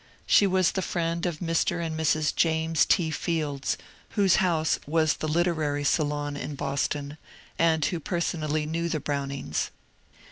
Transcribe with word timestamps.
She 0.25 0.47
was 0.47 0.71
the 0.71 0.81
friend 0.81 1.27
of 1.27 1.37
Mr. 1.41 1.79
and 1.85 1.95
Mrs. 1.95 2.35
James 2.35 2.87
T. 2.87 3.11
Fields, 3.11 3.77
whose 4.17 4.37
house 4.37 4.79
was 4.87 5.17
the 5.17 5.27
literary 5.27 5.83
acUon 5.83 6.35
in 6.35 6.55
Boston, 6.55 7.19
and 7.59 7.85
who 7.85 7.99
personally 7.99 8.65
knew 8.65 8.89
the 8.89 8.99
Brownings. 8.99 9.69